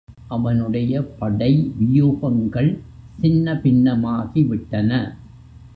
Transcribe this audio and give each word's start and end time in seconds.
அவனுடைய 0.27 1.01
படை 1.19 1.73
வியூகங்கள் 1.79 2.71
சின்ன 3.11 3.53
பின்னமாகிவிட்டன. 3.53 4.91